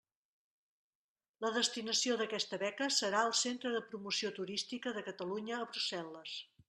[1.45, 6.35] La destinació d'aquesta beca serà el Centre de Promoció Turística de Catalunya a Brussel·les.